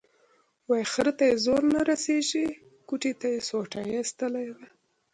وایي 0.69 0.85
خره 0.93 1.11
ته 1.17 1.23
یې 1.29 1.35
زور 1.45 1.61
نه 1.73 1.81
رسېږي، 1.89 2.47
کتې 2.89 3.11
ته 3.19 3.27
یې 3.33 3.39
سوټي 3.49 3.83
ایستلي 3.95 4.47
دي. 4.57 4.67